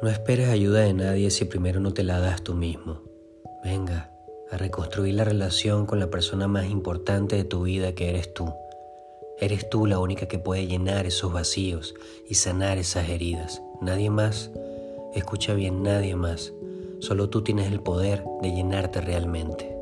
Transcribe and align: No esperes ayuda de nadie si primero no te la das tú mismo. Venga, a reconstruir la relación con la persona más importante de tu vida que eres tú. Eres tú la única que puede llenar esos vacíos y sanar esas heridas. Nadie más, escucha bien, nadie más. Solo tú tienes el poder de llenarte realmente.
No 0.00 0.08
esperes 0.08 0.48
ayuda 0.48 0.80
de 0.80 0.92
nadie 0.94 1.28
si 1.30 1.44
primero 1.44 1.80
no 1.80 1.92
te 1.92 2.04
la 2.04 2.20
das 2.20 2.42
tú 2.42 2.54
mismo. 2.54 3.02
Venga, 3.64 4.12
a 4.50 4.56
reconstruir 4.56 5.14
la 5.14 5.24
relación 5.24 5.86
con 5.86 5.98
la 5.98 6.08
persona 6.08 6.46
más 6.46 6.66
importante 6.70 7.34
de 7.34 7.42
tu 7.42 7.62
vida 7.62 7.94
que 7.96 8.08
eres 8.08 8.32
tú. 8.32 8.52
Eres 9.40 9.68
tú 9.68 9.86
la 9.86 9.98
única 9.98 10.26
que 10.26 10.38
puede 10.38 10.66
llenar 10.66 11.06
esos 11.06 11.32
vacíos 11.32 11.94
y 12.28 12.34
sanar 12.34 12.78
esas 12.78 13.08
heridas. 13.08 13.60
Nadie 13.80 14.08
más, 14.08 14.52
escucha 15.14 15.54
bien, 15.54 15.82
nadie 15.82 16.14
más. 16.14 16.52
Solo 17.00 17.28
tú 17.28 17.42
tienes 17.42 17.70
el 17.72 17.80
poder 17.80 18.22
de 18.40 18.52
llenarte 18.52 19.00
realmente. 19.00 19.77